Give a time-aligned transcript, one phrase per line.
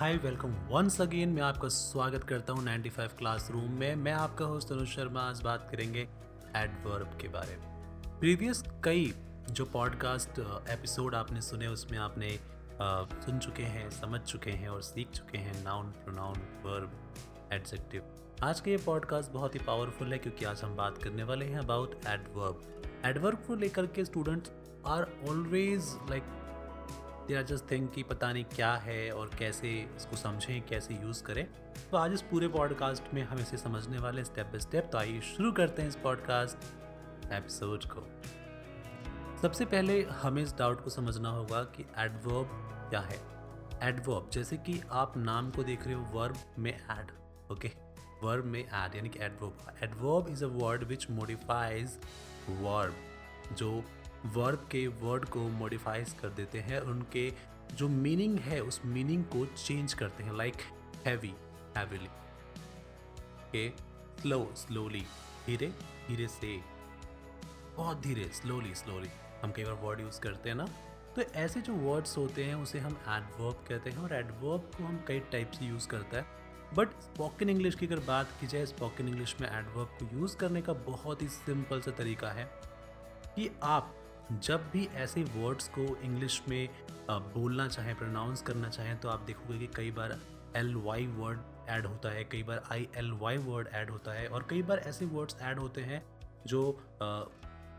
[0.00, 4.72] Hi welcome once again मैं आपका स्वागत करता हूँ 95 क्लासरूम में। मैं आपका होस्ट
[4.72, 6.00] अनुज शर्मा आज बात करेंगे
[6.56, 9.14] एडवर्ब के बारे में। प्रीवियस कई
[9.50, 10.38] जो पॉडकास्ट
[10.70, 15.38] एपिसोड आपने सुने उसमें आपने uh, सुन चुके हैं समझ चुके हैं और सीख चुके
[15.38, 17.00] हैं नाउन प्रोनाउन वर्ब
[17.52, 18.02] एडजेक्टिव
[18.42, 21.58] आज का ये पॉडकास्ट बहुत ही पावरफुल है क्योंकि आज हम बात करने वाले हैं
[21.58, 24.50] अबाउट एडवर्ब एडवर्ब को लेकर के students
[24.86, 26.22] are always like
[27.26, 31.22] they are just think कि पता नहीं क्या है और कैसे इसको समझें, कैसे यूज़
[31.22, 31.46] करें।
[31.90, 35.20] तो आज इस पूरे पॉडकास्ट में हम इसे समझने वाले स्टेप बाय स्टेप तो आइए
[35.20, 36.56] शुरू करते हैं इस पॉडकास्ट
[37.32, 38.06] एपिसोड को।
[39.42, 42.48] सबसे पहले हमें इस डाउट को समझना होगा कि एडवर्ब
[42.90, 43.20] क्या है।
[43.82, 47.10] एडवर्ब जैसे कि आप नाम को देख रहे हो वर्ब में एड
[47.52, 47.70] ओके
[48.22, 51.98] वर्ब में एड यानी कि adverb adverb is a word which modifies
[52.50, 52.94] verb
[53.54, 53.84] जो
[54.34, 57.32] वर्ब के वर्ड को मॉडिफाइज कर देते हैं, उनके
[57.74, 60.62] जो मीनिंग है, उस मीनिंग को चेंज करते हैं लाइक
[61.06, 61.34] हैवी
[61.76, 62.08] हैवीली
[63.52, 63.68] के
[64.20, 65.04] स्लो स्लोली
[65.46, 65.66] धीरे
[66.08, 66.56] धीरे से,
[67.76, 69.08] बहुत धीरे स्लोली स्लोली
[69.42, 70.68] हम कई बार वर्ड यूज़ करते हैं ना
[71.16, 75.04] तो ऐसे जो वर्ड्स होते हैं, उसे हम एडवर्ब कहते हैं, और एडवर्ब को हम
[75.08, 76.24] कई टाइप से यूज़ करता है.
[76.74, 80.62] बट स्पोकन इंग्लिश की अगर बात की जाए स्पोकन इंग्लिश में एडवर्ब को यूज़ करने
[80.62, 82.44] का बहुत ही सिंपल सा तरीका है
[83.36, 83.94] कि आप
[84.32, 86.68] जब भी ऐसे वर्ड्स को इंग्लिश में
[87.10, 90.18] बोलना चाहें प्रोनाउंस करना चाहें तो आप देखोगे कि कई बार
[90.56, 94.28] एल वाई वर्ड ऐड होता है कई बार I L Y word add होता है
[94.28, 96.02] और कई बार ऐसे वर्ड्स ऐड होते हैं
[96.46, 97.22] जो आ,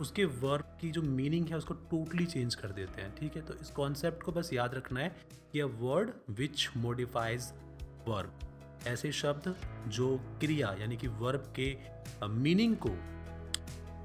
[0.00, 3.42] उसके वर्ब की जो मीनिंग है उसको टोटली चेंज कर देते हैं ठीक है?
[3.42, 5.16] तो इस कॉन्सेप्ट को बस याद रखना है
[5.52, 7.52] कि a word which modifies
[8.08, 8.38] verb
[8.86, 9.56] ऐसे शब्द
[9.88, 11.76] जो क्रिया यानी कि वर्ब के
[12.26, 13.15] मीनिंग को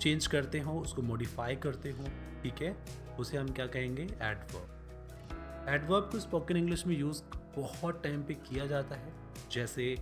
[0.02, 2.06] चेंज करते हो, उसको मॉडिफाई करते हो,
[2.44, 2.76] ठीक है?
[3.20, 4.04] उसे हम क्या कहेंगे?
[4.04, 7.22] एडवर्ब एडवर्ब को स्पोकन इंग्लिश में यूज़
[7.58, 9.14] बहुत टाइम पे किया जाता है।
[9.52, 9.96] जैसे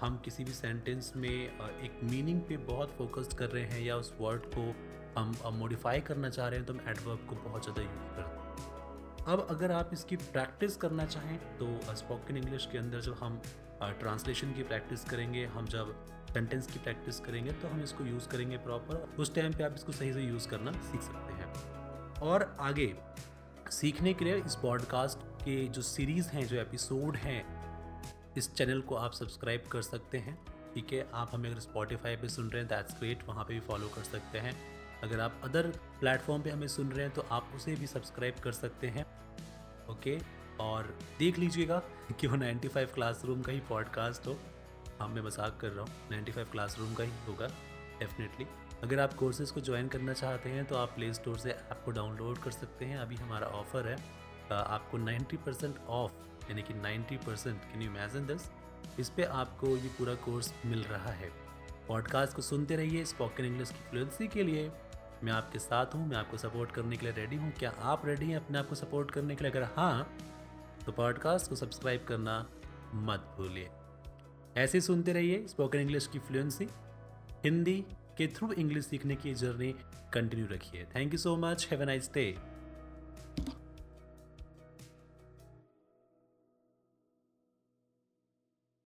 [0.00, 4.12] हम किसी भी सेंटेंस में एक मीनिंग पे बहुत फोकस कर रहे हैं या उस
[4.20, 4.62] वर्ड को
[5.18, 8.38] हम मॉडिफाई करना चाह रहे हैं तो हम एडवर्ब को बहुत ज़्यादा यूज़ करते हैं।
[9.26, 13.40] अब अगर आप इसकी प्रैक्टिस करना चाहें तो स्पोकन इंग्लिश के अंदर जब हम
[13.82, 15.94] ट्रांसलेशन की प्रैक्टिस करेंगे, हम जब
[16.32, 19.92] सेंटेंस की प्रैक्टिस करेंगे तो हम इसको यूज़ करेंगे प्रॉपर उस टाइम पे आप इसको
[19.92, 21.54] सही से यूज़ करना सीख सकते हैं।
[22.20, 22.94] और आगे,
[23.70, 27.60] सीखने के लिए इस पॉडकास्ट के जो सीरीज़ हैं, जो एपिसोड हैं,
[28.36, 30.38] इस चैनल को आप सब्सक्राइब कर सकते हैं।
[30.74, 33.60] ठीक है, आप हमें अगर स्पॉटिफाई पे सुन रहे हैं दैट्स ग्रेट वहाँ पे भी
[33.60, 34.54] फॉलो कर सकते हैं।
[35.02, 35.66] अगर आप अदर
[36.00, 39.06] प्लेटफॉर्म पे हमें सुन रहे हैं तो आप उसे भी सब्सक्राइब कर सकते हैं।
[39.88, 40.18] ओके
[40.60, 41.82] और देख लीजिएगा
[42.20, 44.38] कि वो 95 क्लासरूम का ही पॉडकास्ट हो।
[45.00, 47.46] हाँ मैं मज़ाक कर रहा हूँ। नाइन्टी फाइव क्लासरूम का ही होगा
[48.00, 48.46] डेफिनेटली
[48.82, 51.90] अगर आप कोर्सेज़ को ज्वाइन करना चाहते हैं तो आप प्ले स्टोर से ऐप को
[51.90, 53.96] डाउनलोड कर सकते हैं। अभी हमारा ऑफ़र है
[54.52, 56.12] आपको 90 परसेंट ऑफ़
[56.50, 58.50] यानी कि 90 percent can you imagine this
[59.00, 61.30] इस पर आपको ये पूरा कोर्स मिल रहा है।
[61.88, 64.70] पॉडकास्ट को सुनते रहिए स्पोकन इंग्लिश की फ्लुएंसी के लिए।
[65.24, 68.30] मैं आपके साथ हूँ, मैं आपको सपोर्ट करने के लिए रेडी हूँ। क्या आप रेडी
[68.30, 69.52] हैं अपने आप को सपोर्ट करने के लिए?
[69.52, 70.16] अगर हाँ
[70.86, 72.38] तो पॉडकास्ट को सब्सक्राइब करना
[72.94, 73.70] मत भूलिए।
[74.56, 76.68] ऐसे सुनते रहिए स्पोकन इंग्लिश की फ्लुएंसी
[77.44, 77.84] हिंदी
[78.18, 79.74] के थ्रू इंग्लिश सीखने की जर्नी
[80.14, 82.36] कंटिन्यू रखिए। Thank you so much have a nice day